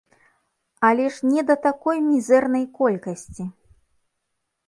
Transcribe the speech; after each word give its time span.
Але 0.87 1.03
ж 1.17 1.27
не 1.33 1.43
да 1.49 1.57
такой 1.67 1.97
мізэрнай 2.07 2.65
колькасці! 2.79 3.43